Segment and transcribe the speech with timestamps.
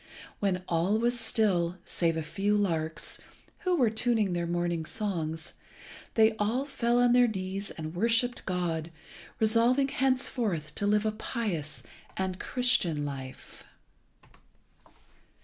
[0.39, 3.21] When all was still, save a few larks,
[3.59, 5.53] who were tuning their morning songs,
[6.15, 8.89] they all fell on their knees and worshipped God,
[9.39, 11.83] resolving henceforth to live a pious
[12.17, 13.63] and a Christian life.